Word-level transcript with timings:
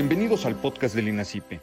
Bienvenidos 0.00 0.46
al 0.46 0.54
podcast 0.54 0.94
del 0.94 1.08
INACIPE. 1.08 1.60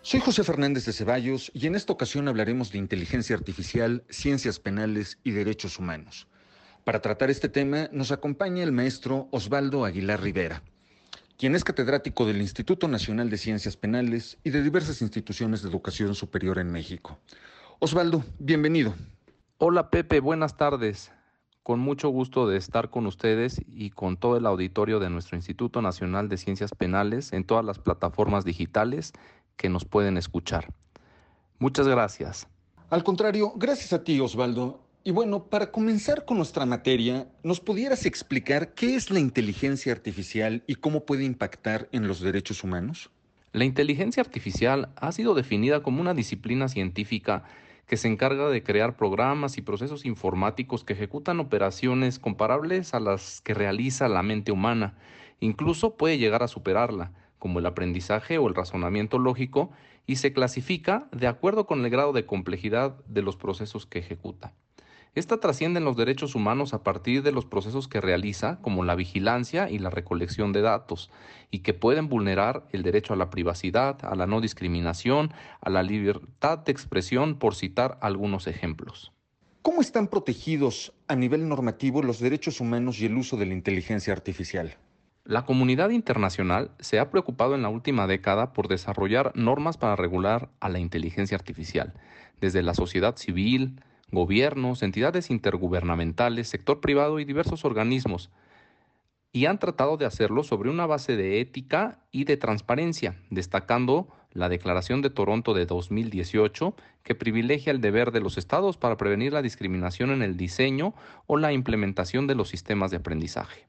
Soy 0.00 0.20
José 0.20 0.42
Fernández 0.42 0.86
de 0.86 0.94
Ceballos 0.94 1.50
y 1.52 1.66
en 1.66 1.74
esta 1.74 1.92
ocasión 1.92 2.26
hablaremos 2.28 2.72
de 2.72 2.78
inteligencia 2.78 3.36
artificial, 3.36 4.04
ciencias 4.08 4.58
penales 4.58 5.18
y 5.22 5.32
derechos 5.32 5.78
humanos. 5.78 6.26
Para 6.84 7.02
tratar 7.02 7.28
este 7.28 7.50
tema 7.50 7.90
nos 7.92 8.10
acompaña 8.10 8.62
el 8.62 8.72
maestro 8.72 9.28
Osvaldo 9.32 9.84
Aguilar 9.84 10.22
Rivera, 10.22 10.62
quien 11.36 11.54
es 11.54 11.62
catedrático 11.62 12.24
del 12.24 12.40
Instituto 12.40 12.88
Nacional 12.88 13.28
de 13.28 13.36
Ciencias 13.36 13.76
Penales 13.76 14.38
y 14.42 14.48
de 14.48 14.62
diversas 14.62 15.02
instituciones 15.02 15.60
de 15.60 15.68
educación 15.68 16.14
superior 16.14 16.58
en 16.58 16.72
México. 16.72 17.18
Osvaldo, 17.80 18.24
bienvenido. 18.38 18.94
Hola 19.58 19.90
Pepe, 19.90 20.20
buenas 20.20 20.56
tardes. 20.56 21.12
Con 21.64 21.80
mucho 21.80 22.10
gusto 22.10 22.46
de 22.46 22.58
estar 22.58 22.90
con 22.90 23.06
ustedes 23.06 23.62
y 23.66 23.88
con 23.88 24.18
todo 24.18 24.36
el 24.36 24.44
auditorio 24.44 25.00
de 25.00 25.08
nuestro 25.08 25.36
Instituto 25.36 25.80
Nacional 25.80 26.28
de 26.28 26.36
Ciencias 26.36 26.72
Penales 26.72 27.32
en 27.32 27.42
todas 27.42 27.64
las 27.64 27.78
plataformas 27.78 28.44
digitales 28.44 29.14
que 29.56 29.70
nos 29.70 29.86
pueden 29.86 30.18
escuchar. 30.18 30.68
Muchas 31.58 31.88
gracias. 31.88 32.46
Al 32.90 33.02
contrario, 33.02 33.54
gracias 33.56 33.94
a 33.94 34.04
ti, 34.04 34.20
Osvaldo. 34.20 34.82
Y 35.04 35.10
bueno, 35.12 35.44
para 35.44 35.72
comenzar 35.72 36.26
con 36.26 36.36
nuestra 36.36 36.66
materia, 36.66 37.28
¿nos 37.42 37.60
pudieras 37.60 38.04
explicar 38.04 38.74
qué 38.74 38.94
es 38.94 39.10
la 39.10 39.20
inteligencia 39.20 39.90
artificial 39.90 40.62
y 40.66 40.74
cómo 40.74 41.06
puede 41.06 41.24
impactar 41.24 41.88
en 41.92 42.06
los 42.06 42.20
derechos 42.20 42.62
humanos? 42.62 43.10
La 43.52 43.64
inteligencia 43.64 44.22
artificial 44.22 44.90
ha 44.96 45.12
sido 45.12 45.32
definida 45.32 45.82
como 45.82 46.02
una 46.02 46.12
disciplina 46.12 46.68
científica 46.68 47.44
que 47.86 47.96
se 47.96 48.08
encarga 48.08 48.48
de 48.48 48.62
crear 48.62 48.96
programas 48.96 49.58
y 49.58 49.62
procesos 49.62 50.04
informáticos 50.04 50.84
que 50.84 50.94
ejecutan 50.94 51.40
operaciones 51.40 52.18
comparables 52.18 52.94
a 52.94 53.00
las 53.00 53.40
que 53.42 53.54
realiza 53.54 54.08
la 54.08 54.22
mente 54.22 54.52
humana. 54.52 54.96
Incluso 55.40 55.96
puede 55.96 56.18
llegar 56.18 56.42
a 56.42 56.48
superarla, 56.48 57.12
como 57.38 57.58
el 57.58 57.66
aprendizaje 57.66 58.38
o 58.38 58.48
el 58.48 58.54
razonamiento 58.54 59.18
lógico, 59.18 59.70
y 60.06 60.16
se 60.16 60.32
clasifica 60.32 61.08
de 61.12 61.26
acuerdo 61.26 61.66
con 61.66 61.84
el 61.84 61.90
grado 61.90 62.12
de 62.12 62.26
complejidad 62.26 62.96
de 63.06 63.22
los 63.22 63.36
procesos 63.36 63.86
que 63.86 63.98
ejecuta. 63.98 64.54
Esta 65.14 65.38
trasciende 65.38 65.78
en 65.78 65.84
los 65.84 65.96
derechos 65.96 66.34
humanos 66.34 66.74
a 66.74 66.82
partir 66.82 67.22
de 67.22 67.30
los 67.30 67.44
procesos 67.44 67.86
que 67.86 68.00
realiza, 68.00 68.58
como 68.62 68.82
la 68.82 68.96
vigilancia 68.96 69.70
y 69.70 69.78
la 69.78 69.90
recolección 69.90 70.52
de 70.52 70.60
datos, 70.60 71.08
y 71.52 71.60
que 71.60 71.72
pueden 71.72 72.08
vulnerar 72.08 72.66
el 72.72 72.82
derecho 72.82 73.12
a 73.12 73.16
la 73.16 73.30
privacidad, 73.30 74.04
a 74.04 74.16
la 74.16 74.26
no 74.26 74.40
discriminación, 74.40 75.32
a 75.60 75.70
la 75.70 75.84
libertad 75.84 76.58
de 76.58 76.72
expresión, 76.72 77.38
por 77.38 77.54
citar 77.54 77.96
algunos 78.00 78.48
ejemplos. 78.48 79.12
¿Cómo 79.62 79.80
están 79.80 80.08
protegidos 80.08 80.92
a 81.06 81.14
nivel 81.14 81.48
normativo 81.48 82.02
los 82.02 82.18
derechos 82.18 82.60
humanos 82.60 83.00
y 83.00 83.06
el 83.06 83.16
uso 83.16 83.36
de 83.36 83.46
la 83.46 83.54
inteligencia 83.54 84.12
artificial? 84.12 84.76
La 85.24 85.46
comunidad 85.46 85.90
internacional 85.90 86.72
se 86.80 86.98
ha 86.98 87.08
preocupado 87.10 87.54
en 87.54 87.62
la 87.62 87.68
última 87.68 88.08
década 88.08 88.52
por 88.52 88.66
desarrollar 88.66 89.32
normas 89.36 89.78
para 89.78 89.96
regular 89.96 90.50
a 90.58 90.68
la 90.68 90.80
inteligencia 90.80 91.36
artificial, 91.36 91.94
desde 92.40 92.62
la 92.62 92.74
sociedad 92.74 93.16
civil, 93.16 93.80
gobiernos, 94.10 94.82
entidades 94.82 95.30
intergubernamentales, 95.30 96.48
sector 96.48 96.80
privado 96.80 97.20
y 97.20 97.24
diversos 97.24 97.64
organismos, 97.64 98.30
y 99.32 99.46
han 99.46 99.58
tratado 99.58 99.96
de 99.96 100.06
hacerlo 100.06 100.44
sobre 100.44 100.70
una 100.70 100.86
base 100.86 101.16
de 101.16 101.40
ética 101.40 101.98
y 102.12 102.24
de 102.24 102.36
transparencia, 102.36 103.16
destacando 103.30 104.08
la 104.30 104.48
Declaración 104.48 105.02
de 105.02 105.10
Toronto 105.10 105.54
de 105.54 105.66
2018, 105.66 106.76
que 107.02 107.14
privilegia 107.14 107.72
el 107.72 107.80
deber 107.80 108.12
de 108.12 108.20
los 108.20 108.38
estados 108.38 108.76
para 108.76 108.96
prevenir 108.96 109.32
la 109.32 109.42
discriminación 109.42 110.10
en 110.10 110.22
el 110.22 110.36
diseño 110.36 110.94
o 111.26 111.36
la 111.36 111.52
implementación 111.52 112.26
de 112.26 112.34
los 112.34 112.48
sistemas 112.48 112.90
de 112.90 112.98
aprendizaje. 112.98 113.66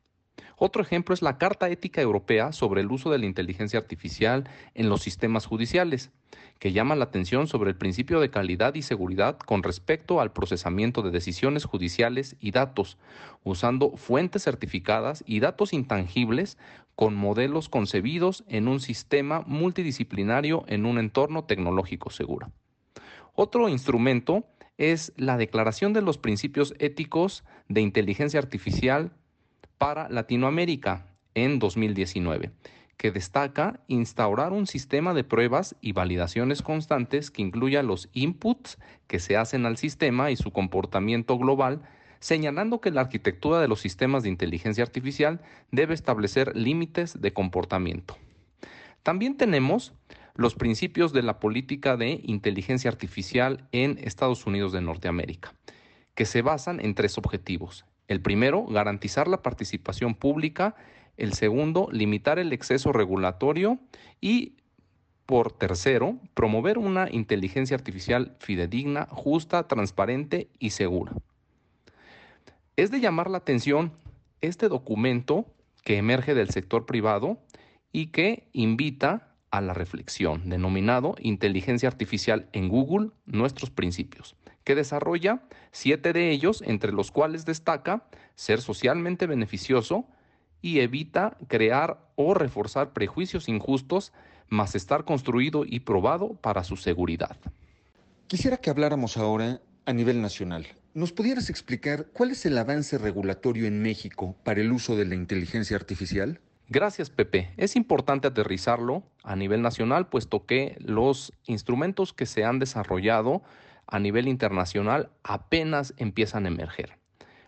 Otro 0.58 0.82
ejemplo 0.82 1.14
es 1.14 1.22
la 1.22 1.38
Carta 1.38 1.70
Ética 1.70 2.02
Europea 2.02 2.54
sobre 2.54 2.82
el 2.82 2.92
uso 2.92 3.12
de 3.12 3.20
la 3.20 3.26
inteligencia 3.26 3.80
artificial 3.80 4.50
en 4.74 4.90
los 4.90 5.02
sistemas 5.02 5.46
judiciales, 5.46 6.12
que 6.60 6.72
llama 6.72 6.96
la 6.96 7.06
atención 7.06 7.48
sobre 7.48 7.70
el 7.70 7.76
principio 7.76 8.20
de 8.20 8.30
calidad 8.30 8.76
y 8.76 8.82
seguridad 8.82 9.38
con 9.38 9.64
respecto 9.64 10.22
al 10.22 10.32
procesamiento 10.32 11.02
de 11.02 11.12
decisiones 11.12 11.66
judiciales 11.66 12.38
y 12.40 12.52
datos, 12.52 12.98
usando 13.44 13.98
fuentes 13.98 14.44
certificadas 14.44 15.24
y 15.28 15.42
datos 15.42 15.74
intangibles 15.74 16.58
con 16.96 17.16
modelos 17.16 17.68
concebidos 17.68 18.46
en 18.48 18.70
un 18.70 18.80
sistema 18.80 19.44
multidisciplinario 19.46 20.64
en 20.68 20.86
un 20.86 20.98
entorno 20.98 21.44
tecnológico 21.44 22.10
seguro. 22.10 22.52
Otro 23.34 23.68
instrumento 23.68 24.46
es 24.78 25.12
la 25.18 25.36
Declaración 25.36 25.92
de 25.92 26.02
los 26.02 26.18
Principios 26.18 26.74
Éticos 26.80 27.44
de 27.68 27.82
Inteligencia 27.82 28.40
Artificial 28.40 29.12
para 29.78 30.10
Latinoamérica 30.10 31.08
en 31.34 31.60
2019, 31.60 32.52
que 32.98 33.12
destaca 33.12 33.82
instaurar 33.88 34.54
un 34.54 34.68
sistema 34.68 35.14
de 35.14 35.24
pruebas 35.24 35.76
y 35.82 35.92
validaciones 35.92 36.62
constantes 36.62 37.30
que 37.30 37.42
incluya 37.42 37.84
los 37.84 38.10
inputs 38.14 38.78
que 39.08 39.20
se 39.20 39.38
hacen 39.38 39.66
al 39.66 39.78
sistema 39.78 40.32
y 40.32 40.36
su 40.36 40.52
comportamiento 40.52 41.38
global, 41.38 41.82
señalando 42.20 42.82
que 42.82 42.92
la 42.92 43.02
arquitectura 43.02 43.60
de 43.60 43.68
los 43.68 43.82
sistemas 43.82 44.24
de 44.24 44.30
inteligencia 44.30 44.84
artificial 44.84 45.42
debe 45.72 45.94
establecer 45.94 46.56
límites 46.56 47.22
de 47.22 47.34
comportamiento. 47.34 48.18
También 49.04 49.38
tenemos 49.38 49.94
los 50.36 50.56
principios 50.56 51.14
de 51.14 51.22
la 51.22 51.40
política 51.40 51.98
de 51.98 52.22
inteligencia 52.24 52.90
artificial 52.90 53.68
en 53.72 54.00
Estados 54.02 54.46
Unidos 54.46 54.72
de 54.72 54.82
Norteamérica, 54.82 55.54
que 56.14 56.26
se 56.26 56.42
basan 56.42 56.80
en 56.80 56.96
tres 56.96 57.18
objetivos. 57.18 57.86
El 58.08 58.22
primero, 58.22 58.66
garantizar 58.66 59.28
la 59.28 59.42
participación 59.42 60.16
pública. 60.16 60.76
El 61.18 61.34
segundo, 61.34 61.88
limitar 61.92 62.40
el 62.40 62.54
exceso 62.54 62.92
regulatorio. 62.92 63.80
Y 64.22 64.58
por 65.26 65.52
tercero, 65.52 66.18
promover 66.34 66.78
una 66.78 67.10
inteligencia 67.10 67.76
artificial 67.76 68.36
fidedigna, 68.40 69.08
justa, 69.10 69.68
transparente 69.68 70.50
y 70.60 70.72
segura. 70.72 71.14
Es 72.76 72.92
de 72.92 73.00
llamar 73.00 73.30
la 73.30 73.40
atención 73.40 73.94
este 74.42 74.68
documento 74.68 75.46
que 75.84 75.98
emerge 75.98 76.36
del 76.36 76.50
sector 76.50 76.86
privado 76.86 77.40
y 77.92 78.08
que 78.08 78.50
invita 78.52 79.35
a 79.58 79.62
la 79.62 79.74
reflexión, 79.74 80.50
denominado 80.50 81.16
Inteligencia 81.20 81.90
Artificial 81.90 82.48
en 82.52 82.70
Google, 82.70 83.12
nuestros 83.26 83.70
principios, 83.70 84.36
que 84.64 84.76
desarrolla 84.76 85.44
siete 85.72 86.14
de 86.14 86.32
ellos, 86.32 86.64
entre 86.66 86.92
los 86.92 87.12
cuales 87.12 87.46
destaca 87.46 88.08
ser 88.36 88.62
socialmente 88.62 89.28
beneficioso 89.28 90.06
y 90.62 90.80
evita 90.80 91.38
crear 91.48 92.00
o 92.16 92.34
reforzar 92.34 92.94
prejuicios 92.94 93.48
injustos, 93.48 94.14
más 94.48 94.76
estar 94.76 95.06
construido 95.06 95.64
y 95.66 95.82
probado 95.82 96.34
para 96.36 96.64
su 96.64 96.76
seguridad. 96.76 97.38
Quisiera 98.28 98.58
que 98.58 98.70
habláramos 98.70 99.18
ahora 99.18 99.62
a 99.86 99.94
nivel 99.94 100.22
nacional. 100.22 100.66
¿Nos 100.96 101.12
pudieras 101.12 101.50
explicar 101.50 102.08
cuál 102.14 102.32
es 102.32 102.46
el 102.46 102.58
avance 102.58 102.98
regulatorio 102.98 103.68
en 103.68 103.82
México 103.82 104.36
para 104.44 104.62
el 104.62 104.72
uso 104.72 104.96
de 104.96 105.06
la 105.06 105.16
inteligencia 105.16 105.76
artificial? 105.76 106.40
Gracias, 106.68 107.10
Pepe. 107.12 107.52
Es 107.58 107.76
importante 107.76 108.28
aterrizarlo 108.28 109.04
a 109.24 109.36
nivel 109.36 109.62
nacional, 109.62 110.08
puesto 110.08 110.46
que 110.46 110.78
los 110.80 111.32
instrumentos 111.46 112.12
que 112.12 112.26
se 112.26 112.44
han 112.44 112.58
desarrollado 112.58 113.44
a 113.86 114.00
nivel 114.00 114.28
internacional 114.28 115.12
apenas 115.24 115.94
empiezan 115.98 116.46
a 116.46 116.48
emerger. 116.48 116.98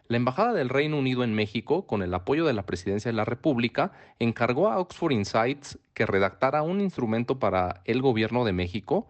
La 0.07 0.17
Embajada 0.17 0.53
del 0.53 0.69
Reino 0.69 0.97
Unido 0.97 1.23
en 1.23 1.33
México, 1.33 1.85
con 1.85 2.01
el 2.01 2.13
apoyo 2.13 2.45
de 2.45 2.53
la 2.53 2.65
Presidencia 2.65 3.11
de 3.11 3.17
la 3.17 3.25
República, 3.25 3.91
encargó 4.19 4.69
a 4.69 4.79
Oxford 4.79 5.11
Insights 5.11 5.79
que 5.93 6.05
redactara 6.05 6.61
un 6.61 6.79
instrumento 6.79 7.39
para 7.39 7.81
el 7.85 8.01
Gobierno 8.01 8.45
de 8.45 8.53
México 8.53 9.07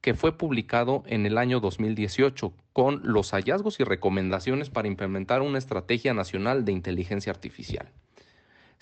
que 0.00 0.14
fue 0.14 0.36
publicado 0.36 1.02
en 1.06 1.24
el 1.24 1.38
año 1.38 1.60
2018 1.60 2.52
con 2.72 3.00
los 3.04 3.30
hallazgos 3.30 3.78
y 3.78 3.84
recomendaciones 3.84 4.70
para 4.70 4.88
implementar 4.88 5.40
una 5.40 5.58
estrategia 5.58 6.12
nacional 6.14 6.64
de 6.64 6.72
inteligencia 6.72 7.30
artificial. 7.30 7.88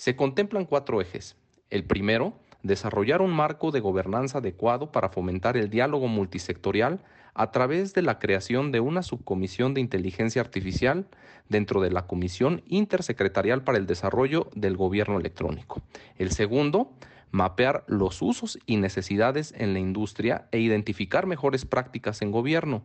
Se 0.02 0.16
contemplan 0.16 0.64
cuatro 0.64 1.00
ejes. 1.00 1.36
El 1.70 1.84
primero, 1.84 2.32
desarrollar 2.64 3.22
un 3.22 3.30
marco 3.30 3.70
de 3.70 3.78
gobernanza 3.78 4.38
adecuado 4.38 4.90
para 4.90 5.10
fomentar 5.10 5.56
el 5.56 5.70
diálogo 5.70 6.08
multisectorial 6.08 7.04
a 7.34 7.52
través 7.52 7.94
de 7.94 8.02
la 8.02 8.18
creación 8.18 8.72
de 8.72 8.80
una 8.80 9.04
subcomisión 9.04 9.74
de 9.74 9.80
inteligencia 9.80 10.42
artificial 10.42 11.06
dentro 11.48 11.80
de 11.80 11.92
la 11.92 12.08
Comisión 12.08 12.64
Intersecretarial 12.66 13.62
para 13.62 13.78
el 13.78 13.86
Desarrollo 13.86 14.50
del 14.56 14.76
Gobierno 14.76 15.20
Electrónico. 15.20 15.82
El 16.18 16.32
segundo, 16.32 16.90
mapear 17.30 17.84
los 17.86 18.22
usos 18.22 18.58
y 18.66 18.78
necesidades 18.78 19.54
en 19.56 19.72
la 19.72 19.78
industria 19.78 20.48
e 20.50 20.58
identificar 20.58 21.26
mejores 21.26 21.64
prácticas 21.64 22.22
en 22.22 22.32
gobierno. 22.32 22.82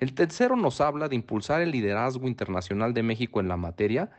El 0.00 0.12
tercero 0.12 0.56
nos 0.56 0.80
habla 0.80 1.08
de 1.08 1.14
impulsar 1.14 1.60
el 1.60 1.70
liderazgo 1.70 2.26
internacional 2.26 2.94
de 2.94 3.04
México 3.04 3.38
en 3.38 3.46
la 3.46 3.56
materia 3.56 4.10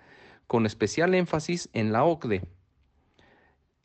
con 0.49 0.65
especial 0.65 1.13
énfasis 1.13 1.69
en 1.73 1.93
la 1.93 2.03
OCDE. 2.03 2.41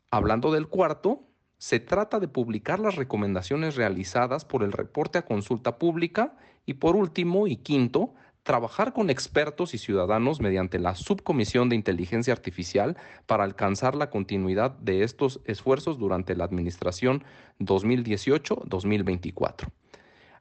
Hablando 0.09 0.51
del 0.51 0.67
cuarto, 0.67 1.29
se 1.59 1.79
trata 1.79 2.19
de 2.19 2.27
publicar 2.27 2.79
las 2.79 2.95
recomendaciones 2.95 3.75
realizadas 3.75 4.45
por 4.45 4.63
el 4.63 4.71
reporte 4.71 5.19
a 5.19 5.25
consulta 5.25 5.77
pública 5.77 6.35
y 6.65 6.73
por 6.73 6.95
último 6.95 7.45
y 7.45 7.57
quinto, 7.57 8.15
trabajar 8.41 8.93
con 8.93 9.11
expertos 9.11 9.75
y 9.75 9.77
ciudadanos 9.77 10.41
mediante 10.41 10.79
la 10.79 10.95
Subcomisión 10.95 11.69
de 11.69 11.75
Inteligencia 11.75 12.33
Artificial 12.33 12.97
para 13.27 13.43
alcanzar 13.43 13.93
la 13.93 14.09
continuidad 14.09 14.71
de 14.71 15.03
estos 15.03 15.41
esfuerzos 15.45 15.99
durante 15.99 16.35
la 16.35 16.45
administración 16.45 17.23
2018-2024. 17.59 19.69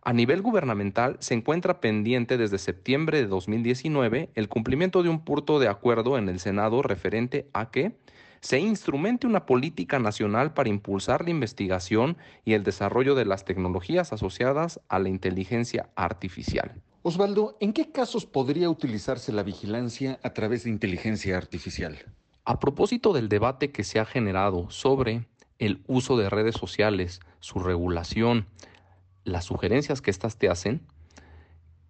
A 0.06 0.12
nivel 0.12 0.42
gubernamental, 0.42 1.16
se 1.20 1.32
encuentra 1.32 1.80
pendiente 1.80 2.36
desde 2.36 2.58
septiembre 2.58 3.16
de 3.22 3.26
2019 3.26 4.28
el 4.34 4.50
cumplimiento 4.50 5.02
de 5.02 5.08
un 5.08 5.24
punto 5.24 5.58
de 5.58 5.68
acuerdo 5.68 6.18
en 6.18 6.28
el 6.28 6.40
Senado 6.40 6.82
referente 6.82 7.48
a 7.54 7.70
que 7.70 7.96
se 8.42 8.60
instrumente 8.60 9.26
una 9.26 9.46
política 9.46 9.98
nacional 9.98 10.52
para 10.52 10.68
impulsar 10.68 11.24
la 11.24 11.30
investigación 11.30 12.18
y 12.44 12.52
el 12.52 12.64
desarrollo 12.64 13.14
de 13.14 13.24
las 13.24 13.46
tecnologías 13.46 14.12
asociadas 14.12 14.78
a 14.90 14.98
la 14.98 15.08
inteligencia 15.08 15.88
artificial. 15.96 16.82
Osvaldo, 17.00 17.56
¿en 17.60 17.72
qué 17.72 17.90
casos 17.90 18.26
podría 18.26 18.68
utilizarse 18.68 19.32
la 19.32 19.42
vigilancia 19.42 20.18
a 20.22 20.34
través 20.34 20.64
de 20.64 20.70
inteligencia 20.70 21.38
artificial? 21.38 21.96
A 22.44 22.60
propósito 22.60 23.14
del 23.14 23.30
debate 23.30 23.72
que 23.72 23.84
se 23.84 23.98
ha 23.98 24.04
generado 24.04 24.68
sobre 24.68 25.26
el 25.58 25.82
uso 25.86 26.18
de 26.18 26.28
redes 26.28 26.56
sociales, 26.56 27.20
su 27.40 27.58
regulación, 27.58 28.48
las 29.24 29.44
sugerencias 29.44 30.00
que 30.00 30.10
éstas 30.10 30.38
te 30.38 30.48
hacen 30.48 30.82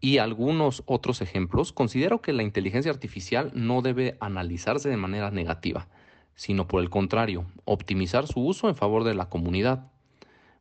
y 0.00 0.18
algunos 0.18 0.82
otros 0.86 1.22
ejemplos, 1.22 1.72
considero 1.72 2.20
que 2.20 2.32
la 2.32 2.42
inteligencia 2.42 2.92
artificial 2.92 3.50
no 3.54 3.80
debe 3.80 4.16
analizarse 4.20 4.88
de 4.88 4.96
manera 4.96 5.30
negativa, 5.30 5.88
sino 6.34 6.68
por 6.68 6.82
el 6.82 6.90
contrario, 6.90 7.46
optimizar 7.64 8.26
su 8.26 8.40
uso 8.40 8.68
en 8.68 8.76
favor 8.76 9.04
de 9.04 9.14
la 9.14 9.28
comunidad. 9.28 9.90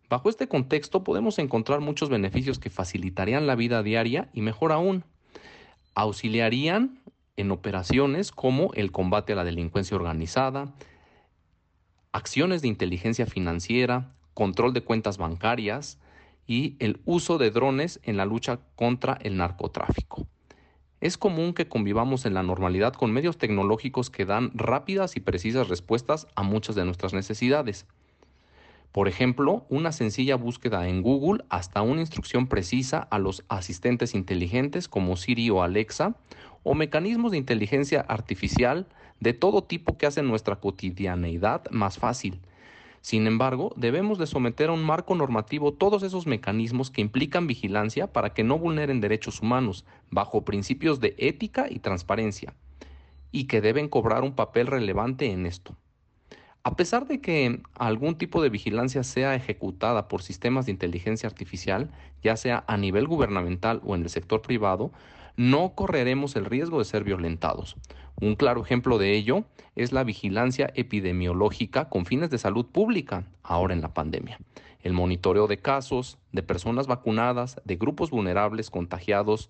Bajo 0.09 0.29
este 0.29 0.47
contexto 0.47 1.03
podemos 1.03 1.39
encontrar 1.39 1.81
muchos 1.81 2.09
beneficios 2.09 2.59
que 2.59 2.69
facilitarían 2.69 3.47
la 3.47 3.55
vida 3.55 3.83
diaria 3.83 4.29
y 4.33 4.41
mejor 4.41 4.71
aún, 4.71 5.03
auxiliarían 5.95 6.99
en 7.35 7.51
operaciones 7.51 8.31
como 8.31 8.71
el 8.73 8.91
combate 8.91 9.33
a 9.33 9.35
la 9.35 9.43
delincuencia 9.43 9.97
organizada, 9.97 10.73
acciones 12.11 12.61
de 12.61 12.67
inteligencia 12.67 13.25
financiera, 13.25 14.13
control 14.33 14.73
de 14.73 14.83
cuentas 14.83 15.17
bancarias, 15.17 15.99
y 16.47 16.75
el 16.79 16.99
uso 17.05 17.37
de 17.37 17.51
drones 17.51 17.99
en 18.03 18.17
la 18.17 18.25
lucha 18.25 18.59
contra 18.75 19.17
el 19.21 19.37
narcotráfico. 19.37 20.27
Es 21.01 21.17
común 21.17 21.53
que 21.53 21.67
convivamos 21.67 22.25
en 22.25 22.33
la 22.33 22.43
normalidad 22.43 22.93
con 22.93 23.11
medios 23.11 23.37
tecnológicos 23.37 24.09
que 24.09 24.25
dan 24.25 24.51
rápidas 24.53 25.17
y 25.17 25.19
precisas 25.19 25.67
respuestas 25.67 26.27
a 26.35 26.43
muchas 26.43 26.75
de 26.75 26.85
nuestras 26.85 27.13
necesidades. 27.13 27.85
Por 28.93 29.07
ejemplo, 29.07 29.65
una 29.69 29.91
sencilla 29.91 30.35
búsqueda 30.35 30.87
en 30.87 31.01
Google 31.01 31.43
hasta 31.49 31.81
una 31.81 32.01
instrucción 32.01 32.47
precisa 32.47 32.99
a 32.99 33.19
los 33.19 33.43
asistentes 33.49 34.13
inteligentes 34.13 34.87
como 34.87 35.17
Siri 35.17 35.49
o 35.49 35.63
Alexa, 35.63 36.15
o 36.63 36.75
mecanismos 36.75 37.31
de 37.31 37.37
inteligencia 37.37 38.01
artificial 38.01 38.87
de 39.19 39.33
todo 39.33 39.63
tipo 39.63 39.97
que 39.97 40.05
hacen 40.05 40.27
nuestra 40.27 40.57
cotidianeidad 40.57 41.69
más 41.71 41.97
fácil 41.97 42.39
sin 43.03 43.27
embargo, 43.27 43.73
debemos 43.75 44.17
de 44.17 44.27
someter 44.27 44.69
a 44.69 44.71
un 44.71 44.81
marco 44.81 45.13
normativo 45.13 45.73
todos 45.73 46.03
esos 46.03 46.25
mecanismos 46.25 46.89
que 46.89 47.01
implican 47.01 47.47
vigilancia 47.47 48.07
para 48.07 48.33
que 48.33 48.45
no 48.45 48.57
vulneren 48.57 49.01
derechos 49.01 49.41
humanos, 49.41 49.83
bajo 50.09 50.45
principios 50.45 51.01
de 51.01 51.13
ética 51.17 51.67
y 51.69 51.79
transparencia, 51.79 52.53
y 53.29 53.43
que 53.47 53.59
deben 53.59 53.89
cobrar 53.89 54.23
un 54.23 54.35
papel 54.35 54.67
relevante 54.67 55.29
en 55.31 55.45
esto. 55.45 55.75
A 56.63 56.77
pesar 56.77 57.05
de 57.05 57.19
que 57.19 57.61
algún 57.75 58.17
tipo 58.17 58.41
de 58.41 58.47
vigilancia 58.47 59.03
sea 59.03 59.35
ejecutada 59.35 60.07
por 60.07 60.21
sistemas 60.21 60.65
de 60.65 60.71
inteligencia 60.71 61.27
artificial, 61.27 61.91
ya 62.21 62.37
sea 62.37 62.63
a 62.67 62.77
nivel 62.77 63.05
gubernamental 63.05 63.81
o 63.83 63.95
en 63.95 64.03
el 64.03 64.09
sector 64.09 64.41
privado, 64.41 64.93
no 65.35 65.75
correremos 65.75 66.37
el 66.37 66.45
riesgo 66.45 66.79
de 66.79 66.85
ser 66.85 67.03
violentados. 67.03 67.75
Un 68.23 68.37
claro 68.37 68.63
ejemplo 68.63 68.99
de 68.99 69.17
ello 69.17 69.43
es 69.75 69.91
la 69.91 70.05
vigilancia 70.05 70.71
epidemiológica 70.75 71.89
con 71.89 72.05
fines 72.05 72.29
de 72.29 72.37
salud 72.37 72.65
pública, 72.65 73.25
ahora 73.43 73.73
en 73.73 73.81
la 73.81 73.93
pandemia. 73.93 74.39
El 74.81 74.93
monitoreo 74.93 75.47
de 75.47 75.57
casos, 75.57 76.17
de 76.31 76.41
personas 76.41 76.87
vacunadas, 76.87 77.59
de 77.65 77.75
grupos 77.75 78.11
vulnerables 78.11 78.69
contagiados 78.69 79.49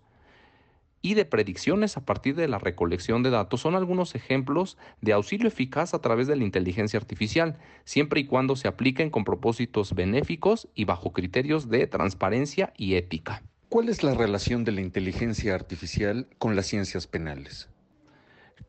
y 1.03 1.13
de 1.13 1.23
predicciones 1.23 1.97
a 1.97 2.05
partir 2.05 2.33
de 2.33 2.47
la 2.47 2.57
recolección 2.57 3.21
de 3.21 3.29
datos 3.29 3.61
son 3.61 3.75
algunos 3.75 4.15
ejemplos 4.15 4.79
de 5.01 5.13
auxilio 5.13 5.47
eficaz 5.49 5.93
a 5.93 6.01
través 6.01 6.25
de 6.25 6.35
la 6.35 6.43
inteligencia 6.43 6.97
artificial, 6.97 7.59
siempre 7.85 8.21
y 8.21 8.25
cuando 8.25 8.55
se 8.55 8.67
apliquen 8.67 9.11
con 9.11 9.23
propósitos 9.23 9.93
benéficos 9.93 10.67
y 10.73 10.85
bajo 10.85 11.13
criterios 11.13 11.69
de 11.69 11.85
transparencia 11.85 12.73
y 12.75 12.95
ética. 12.95 13.43
¿Cuál 13.69 13.89
es 13.89 14.01
la 14.01 14.15
relación 14.15 14.63
de 14.63 14.71
la 14.71 14.81
inteligencia 14.81 15.53
artificial 15.53 16.27
con 16.39 16.55
las 16.55 16.65
ciencias 16.65 17.05
penales? 17.05 17.69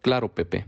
Claro, 0.05 0.35
Pepe. 0.35 0.67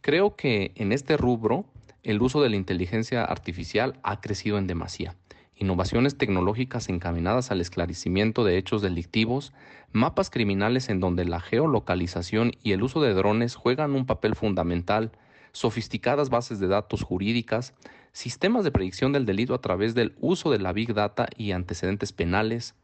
Creo 0.00 0.36
que 0.36 0.72
en 0.74 0.92
este 0.92 1.18
rubro 1.18 1.66
el 2.02 2.22
uso 2.22 2.40
de 2.40 2.48
la 2.48 2.56
inteligencia 2.56 3.22
artificial 3.22 4.00
ha 4.02 4.22
crecido 4.22 4.56
en 4.56 4.66
demasía. 4.66 5.16
Innovaciones 5.54 6.16
tecnológicas 6.16 6.88
encaminadas 6.88 7.50
al 7.50 7.60
esclarecimiento 7.60 8.42
de 8.42 8.56
hechos 8.56 8.80
delictivos, 8.80 9.52
mapas 9.92 10.30
criminales 10.30 10.88
en 10.88 10.98
donde 10.98 11.26
la 11.26 11.40
geolocalización 11.40 12.52
y 12.62 12.72
el 12.72 12.82
uso 12.82 13.02
de 13.02 13.12
drones 13.12 13.54
juegan 13.54 13.94
un 13.94 14.06
papel 14.06 14.34
fundamental, 14.34 15.12
sofisticadas 15.52 16.30
bases 16.30 16.58
de 16.58 16.68
datos 16.68 17.02
jurídicas, 17.02 17.74
sistemas 18.12 18.64
de 18.64 18.72
predicción 18.72 19.12
del 19.12 19.26
delito 19.26 19.52
a 19.52 19.60
través 19.60 19.94
del 19.94 20.14
uso 20.22 20.50
de 20.50 20.58
la 20.58 20.72
Big 20.72 20.94
Data 20.94 21.28
y 21.36 21.52
antecedentes 21.52 22.14
penales, 22.14 22.74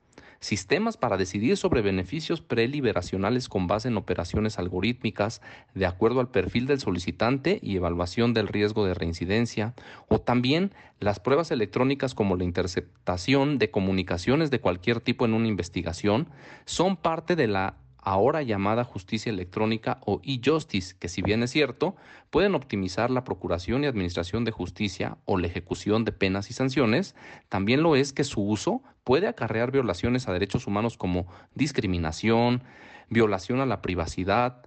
sistemas 0.46 0.96
para 0.96 1.16
decidir 1.16 1.56
sobre 1.56 1.82
beneficios 1.82 2.40
preliberacionales 2.40 3.48
con 3.48 3.66
base 3.66 3.88
en 3.88 3.96
operaciones 3.96 4.58
algorítmicas 4.58 5.42
de 5.74 5.86
acuerdo 5.86 6.20
al 6.20 6.30
perfil 6.30 6.66
del 6.66 6.80
solicitante 6.80 7.58
y 7.62 7.76
evaluación 7.76 8.32
del 8.32 8.46
riesgo 8.46 8.86
de 8.86 8.94
reincidencia, 8.94 9.74
o 10.08 10.20
también 10.20 10.72
las 11.00 11.18
pruebas 11.18 11.50
electrónicas 11.50 12.14
como 12.14 12.36
la 12.36 12.44
interceptación 12.44 13.58
de 13.58 13.70
comunicaciones 13.70 14.50
de 14.50 14.60
cualquier 14.60 15.00
tipo 15.00 15.24
en 15.24 15.34
una 15.34 15.48
investigación, 15.48 16.28
son 16.64 16.96
parte 16.96 17.34
de 17.34 17.48
la 17.48 17.74
ahora 18.06 18.42
llamada 18.42 18.84
justicia 18.84 19.30
electrónica 19.30 19.98
o 20.06 20.20
e-justice, 20.22 20.94
que 20.96 21.08
si 21.08 21.22
bien 21.22 21.42
es 21.42 21.50
cierto, 21.50 21.96
pueden 22.30 22.54
optimizar 22.54 23.10
la 23.10 23.24
procuración 23.24 23.82
y 23.82 23.88
administración 23.88 24.44
de 24.44 24.52
justicia 24.52 25.18
o 25.24 25.36
la 25.38 25.48
ejecución 25.48 26.04
de 26.04 26.12
penas 26.12 26.48
y 26.48 26.52
sanciones, 26.52 27.16
también 27.48 27.82
lo 27.82 27.96
es 27.96 28.12
que 28.12 28.22
su 28.22 28.42
uso 28.42 28.84
puede 29.02 29.26
acarrear 29.26 29.72
violaciones 29.72 30.28
a 30.28 30.32
derechos 30.32 30.68
humanos 30.68 30.96
como 30.96 31.26
discriminación, 31.56 32.62
violación 33.10 33.60
a 33.60 33.66
la 33.66 33.82
privacidad, 33.82 34.62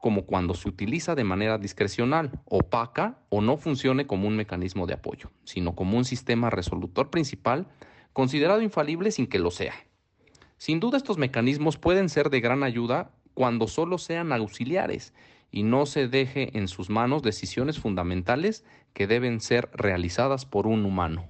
como 0.00 0.24
cuando 0.24 0.54
se 0.54 0.66
utiliza 0.66 1.14
de 1.14 1.24
manera 1.24 1.58
discrecional, 1.58 2.30
opaca 2.46 3.18
o 3.28 3.42
no 3.42 3.58
funcione 3.58 4.06
como 4.06 4.26
un 4.26 4.36
mecanismo 4.36 4.86
de 4.86 4.94
apoyo, 4.94 5.30
sino 5.44 5.74
como 5.74 5.98
un 5.98 6.06
sistema 6.06 6.48
resolutor 6.48 7.10
principal 7.10 7.66
considerado 8.14 8.62
infalible 8.62 9.10
sin 9.10 9.26
que 9.26 9.38
lo 9.38 9.50
sea. 9.50 9.74
Sin 10.64 10.80
duda 10.80 10.96
estos 10.96 11.18
mecanismos 11.18 11.76
pueden 11.76 12.08
ser 12.08 12.30
de 12.30 12.40
gran 12.40 12.62
ayuda 12.62 13.10
cuando 13.34 13.68
solo 13.68 13.98
sean 13.98 14.32
auxiliares 14.32 15.12
y 15.50 15.62
no 15.62 15.84
se 15.84 16.08
deje 16.08 16.56
en 16.56 16.68
sus 16.68 16.88
manos 16.88 17.22
decisiones 17.22 17.78
fundamentales 17.78 18.64
que 18.94 19.06
deben 19.06 19.42
ser 19.42 19.68
realizadas 19.74 20.46
por 20.46 20.66
un 20.66 20.86
humano. 20.86 21.26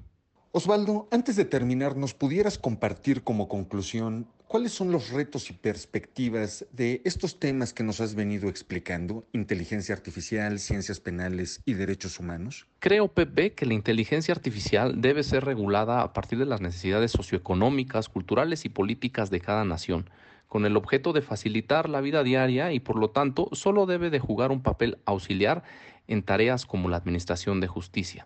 Osvaldo, 0.53 1.09
antes 1.11 1.35
de 1.35 1.45
terminar, 1.45 1.97
¿nos 1.97 2.15
pudieras 2.15 2.59
compartir 2.59 3.25
como 3.25 3.49
conclusión 3.49 4.29
cuáles 4.55 4.71
son 4.71 4.93
los 4.93 5.11
retos 5.11 5.51
y 5.51 5.53
perspectivas 5.53 6.65
de 6.71 7.03
estos 7.05 7.41
temas 7.41 7.75
que 7.75 7.83
nos 7.83 8.01
has 8.01 8.15
venido 8.15 8.49
explicando, 8.49 9.27
inteligencia 9.33 9.97
artificial, 9.97 10.61
ciencias 10.61 11.01
penales 11.01 11.61
y 11.65 11.75
derechos 11.75 12.21
humanos? 12.21 12.69
Creo, 12.79 13.09
Pepe, 13.09 13.55
que 13.55 13.67
la 13.67 13.75
inteligencia 13.75 14.33
artificial 14.33 15.01
debe 15.01 15.25
ser 15.25 15.45
regulada 15.45 16.03
a 16.03 16.13
partir 16.13 16.39
de 16.39 16.47
las 16.47 16.61
necesidades 16.61 17.11
socioeconómicas, 17.11 18.09
culturales 18.09 18.65
y 18.65 18.69
políticas 18.69 19.29
de 19.29 19.41
cada 19.41 19.65
nación 19.65 20.09
con 20.47 20.67
el 20.67 20.77
objeto 20.77 21.13
de 21.13 21.23
facilitar 21.23 21.89
la 21.89 22.01
vida 22.01 22.23
diaria 22.23 22.73
y 22.73 22.79
por 22.79 22.97
lo 22.97 23.11
tanto 23.11 23.49
solo 23.55 23.87
debe 23.87 24.09
de 24.09 24.21
jugar 24.21 24.53
un 24.53 24.63
papel 24.63 24.99
auxiliar 25.05 25.65
en 26.07 26.23
tareas 26.23 26.65
como 26.65 26.89
la 26.89 26.97
administración 26.97 27.59
de 27.59 27.67
justicia. 27.67 28.25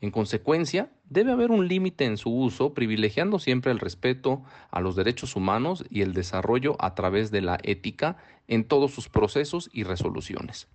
En 0.00 0.10
consecuencia, 0.10 0.90
debe 1.08 1.32
haber 1.32 1.50
un 1.50 1.68
límite 1.68 2.04
en 2.04 2.18
su 2.18 2.30
uso, 2.30 2.74
privilegiando 2.74 3.38
siempre 3.38 3.72
el 3.72 3.78
respeto 3.78 4.42
a 4.70 4.80
los 4.80 4.94
derechos 4.94 5.36
humanos 5.36 5.84
y 5.88 6.02
el 6.02 6.12
desarrollo 6.12 6.76
a 6.80 6.94
través 6.94 7.30
de 7.30 7.40
la 7.40 7.58
ética 7.62 8.18
en 8.46 8.64
todos 8.64 8.92
sus 8.92 9.08
procesos 9.08 9.70
y 9.72 9.84
resoluciones. 9.84 10.68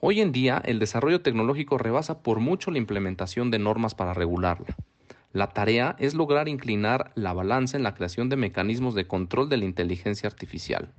Hoy 0.00 0.20
en 0.20 0.32
día, 0.32 0.62
el 0.64 0.78
desarrollo 0.78 1.22
tecnológico 1.22 1.78
rebasa 1.78 2.22
por 2.22 2.40
mucho 2.40 2.70
la 2.70 2.78
implementación 2.78 3.50
de 3.50 3.58
normas 3.58 3.94
para 3.94 4.14
regularla. 4.14 4.76
La 5.32 5.48
tarea 5.50 5.94
es 5.98 6.14
lograr 6.14 6.48
inclinar 6.48 7.12
la 7.14 7.32
balanza 7.32 7.76
en 7.76 7.82
la 7.82 7.94
creación 7.94 8.28
de 8.28 8.36
mecanismos 8.36 8.94
de 8.94 9.06
control 9.06 9.48
de 9.48 9.58
la 9.58 9.64
inteligencia 9.64 10.28
artificial. 10.28 10.92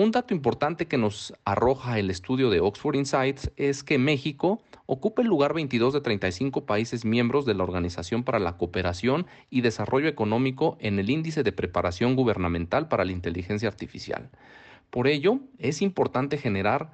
Un 0.00 0.12
dato 0.12 0.32
importante 0.32 0.88
que 0.88 0.96
nos 0.96 1.34
arroja 1.44 1.98
el 1.98 2.08
estudio 2.08 2.48
de 2.48 2.60
Oxford 2.60 2.96
Insights 2.96 3.52
es 3.58 3.84
que 3.84 3.98
México 3.98 4.62
ocupa 4.86 5.20
el 5.20 5.28
lugar 5.28 5.52
22 5.52 5.92
de 5.92 6.00
35 6.00 6.64
países 6.64 7.04
miembros 7.04 7.44
de 7.44 7.52
la 7.52 7.64
Organización 7.64 8.24
para 8.24 8.38
la 8.38 8.56
Cooperación 8.56 9.26
y 9.50 9.60
Desarrollo 9.60 10.08
Económico 10.08 10.78
en 10.80 10.98
el 10.98 11.10
índice 11.10 11.42
de 11.42 11.52
preparación 11.52 12.16
gubernamental 12.16 12.88
para 12.88 13.04
la 13.04 13.12
inteligencia 13.12 13.68
artificial. 13.68 14.30
Por 14.88 15.06
ello, 15.06 15.40
es 15.58 15.82
importante 15.82 16.38
generar 16.38 16.92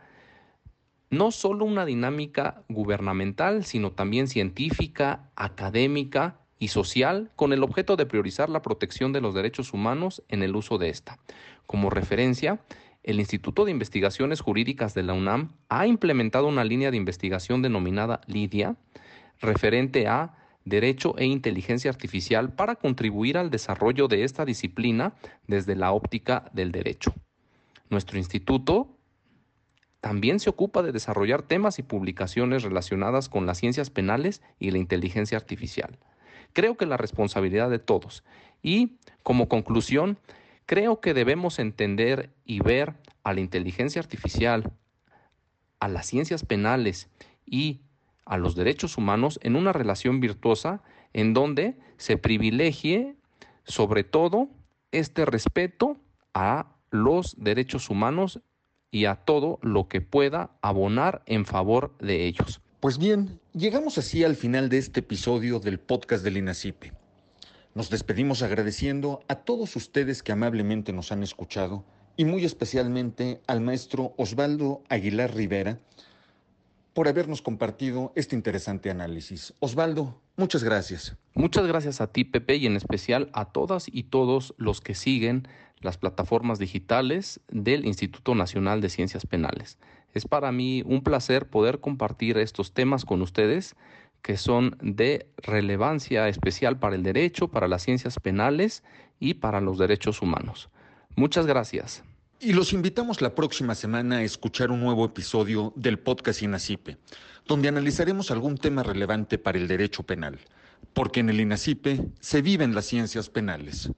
no 1.09 1.31
solo 1.31 1.65
una 1.65 1.87
dinámica 1.87 2.65
gubernamental, 2.69 3.65
sino 3.65 3.93
también 3.93 4.27
científica, 4.27 5.31
académica 5.37 6.41
y 6.59 6.69
social 6.69 7.31
con 7.37 7.53
el 7.53 7.63
objeto 7.63 7.95
de 7.95 8.07
priorizar 8.07 8.51
la 8.51 8.63
protección 8.63 9.13
de 9.13 9.21
los 9.21 9.33
derechos 9.33 9.73
humanos 9.73 10.25
en 10.29 10.43
el 10.43 10.57
uso 10.57 10.77
de 10.77 10.89
esta. 10.89 11.21
Como 11.67 11.91
referencia, 11.91 12.61
el 13.07 13.21
Instituto 13.21 13.65
de 13.65 13.71
Investigaciones 13.71 14.41
Jurídicas 14.41 14.93
de 14.93 15.05
la 15.05 15.15
UNAM 15.15 15.53
ha 15.69 15.87
implementado 15.87 16.49
una 16.49 16.65
línea 16.65 16.91
de 16.91 16.97
investigación 16.97 17.63
denominada 17.63 18.21
LIDIA, 18.27 18.75
referente 19.41 20.09
a 20.09 20.35
Derecho 20.65 21.17
e 21.17 21.25
Inteligencia 21.25 21.89
Artificial 21.89 22.53
para 22.53 22.75
contribuir 22.75 23.39
al 23.39 23.49
desarrollo 23.49 24.09
de 24.09 24.25
esta 24.25 24.45
disciplina 24.45 25.15
desde 25.47 25.77
la 25.77 25.93
óptica 25.93 26.51
del 26.53 26.73
derecho. 26.73 27.15
Nuestro 27.91 28.19
instituto 28.19 28.89
también 30.01 30.41
se 30.41 30.51
ocupa 30.51 30.83
de 30.83 30.91
desarrollar 30.91 31.43
temas 31.43 31.79
y 31.79 31.85
publicaciones 31.85 32.65
relacionadas 32.65 33.29
con 33.29 33.47
las 33.47 33.59
ciencias 33.59 33.89
penales 33.89 34.43
y 34.59 34.73
la 34.73 34.79
inteligencia 34.79 35.39
artificial. 35.39 35.97
Creo 36.53 36.77
que 36.77 36.87
la 36.87 36.97
responsabilidad 36.97 37.71
de 37.71 37.79
todos. 37.79 38.25
Y, 38.63 38.97
como 39.23 39.49
conclusión, 39.49 40.19
Creo 40.67 41.01
que 41.01 41.15
debemos 41.15 41.59
entender 41.59 42.31
y 42.45 42.61
ver 42.61 42.95
a 43.23 43.33
la 43.33 43.41
inteligencia 43.41 44.01
artificial, 44.01 44.73
a 45.79 45.89
las 45.89 46.07
ciencias 46.07 46.45
penales 46.45 47.09
y 47.45 47.81
a 48.25 48.37
los 48.37 48.57
derechos 48.57 48.99
humanos 48.99 49.39
en 49.43 49.55
una 49.55 49.73
relación 49.73 50.21
virtuosa 50.21 50.83
en 51.13 51.33
donde 51.33 51.77
se 51.97 52.19
privilegie 52.19 53.15
sobre 53.65 54.03
todo 54.05 54.49
este 54.91 55.25
respeto 55.25 55.97
a 56.35 56.75
los 56.91 57.37
derechos 57.39 57.89
humanos 57.89 58.41
y 58.91 59.05
a 59.05 59.17
todo 59.17 59.59
lo 59.63 59.89
que 59.89 60.01
pueda 60.01 60.51
abonar 60.63 61.23
en 61.27 61.47
favor 61.47 61.97
de 61.99 62.27
ellos. 62.27 62.61
Pues 62.81 62.99
bien, 62.99 63.41
llegamos 63.53 63.99
así 63.99 64.25
al 64.25 64.37
final 64.37 64.69
de 64.69 64.79
este 64.79 65.01
episodio 65.01 65.61
del 65.61 65.79
podcast 65.79 66.25
del 66.25 66.37
INACIPE. 66.37 66.93
Nos 67.77 67.91
despedimos 67.91 68.41
agradeciendo 68.41 69.21
a 69.29 69.35
todos 69.35 69.77
ustedes 69.77 70.23
que 70.23 70.33
amablemente 70.33 70.95
nos 70.95 71.13
han 71.13 71.23
escuchado 71.23 71.85
y 72.17 72.25
muy 72.25 72.43
especialmente 72.47 73.43
al 73.47 73.61
maestro 73.61 74.15
Osvaldo 74.17 74.83
Aguilar 74.89 75.35
Rivera 75.35 75.79
por 76.95 77.07
habernos 77.07 77.43
compartido 77.43 78.15
este 78.17 78.35
interesante 78.35 78.89
análisis. 78.89 79.53
Osvaldo, 79.59 80.19
muchas 80.39 80.65
gracias. 80.65 81.19
Muchas 81.35 81.67
gracias 81.67 82.01
a 82.01 82.07
ti, 82.07 82.25
Pepe, 82.25 82.57
y 82.57 82.65
en 82.65 82.77
especial 82.77 83.29
a 83.35 83.45
todas 83.45 83.89
y 83.93 84.05
todos 84.05 84.55
los 84.57 84.81
que 84.81 84.95
siguen 84.95 85.47
las 85.83 85.99
plataformas 85.99 86.59
digitales 86.59 87.41
del 87.49 87.85
Instituto 87.85 88.35
Nacional 88.35 88.81
de 88.81 88.89
Ciencias 88.89 89.27
Penales. 89.27 89.79
Es 90.15 90.25
para 90.25 90.51
mí 90.51 90.83
un 90.87 91.03
placer 91.03 91.51
poder 91.51 91.81
compartir 91.81 92.39
estos 92.39 92.73
temas 92.73 93.05
con 93.05 93.21
ustedes 93.21 93.77
que 94.23 94.37
son 94.37 94.77
de 94.81 95.27
relevancia 95.39 96.29
especial 96.29 96.79
para 96.79 96.97
el 96.97 97.03
derecho, 97.03 97.49
para 97.49 97.69
las 97.69 97.83
ciencias 97.83 98.19
penales 98.19 98.83
y 99.21 99.35
para 99.35 99.61
los 99.61 99.79
derechos 99.79 100.23
humanos. 100.23 100.69
Muchas 101.15 101.47
gracias. 101.47 102.03
Y 102.39 102.53
los 102.53 102.75
invitamos 102.75 103.23
la 103.23 103.35
próxima 103.35 103.75
semana 103.75 104.17
a 104.17 104.23
escuchar 104.23 104.71
un 104.71 104.81
nuevo 104.81 105.07
episodio 105.07 105.73
del 105.75 105.99
podcast 105.99 106.43
INACIPE, 106.43 106.99
donde 107.47 107.69
analizaremos 107.69 108.31
algún 108.31 108.59
tema 108.59 108.83
relevante 108.83 109.39
para 109.39 109.57
el 109.57 109.69
derecho 109.69 110.03
penal, 110.03 110.39
porque 110.93 111.21
en 111.21 111.31
el 111.31 111.41
INACIPE 111.41 112.05
se 112.21 112.43
viven 112.43 112.75
las 112.75 112.85
ciencias 112.85 113.31
penales. 113.31 113.91